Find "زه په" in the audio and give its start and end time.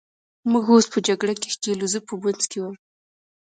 1.93-2.13